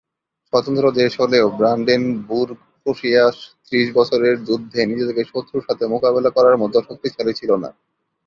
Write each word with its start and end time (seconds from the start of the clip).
স্বতন্ত্র 0.53 0.85
দেশ 0.99 1.11
হলেও 1.21 1.45
ব্রান্ডেনবুর্গ-প্রুশিয়া 1.59 3.23
ত্রিশ 3.65 3.87
বছরের 3.93 4.35
যুদ্ধে 4.47 4.79
নিজেকে 4.89 5.21
শত্রুর 5.31 5.65
সাথে 5.67 5.83
মোকাবেলা 5.87 6.29
করার 6.29 6.55
মত 6.57 6.73
শক্তিশালী 6.87 7.33
ছিল 7.39 7.51
না। 7.63 7.69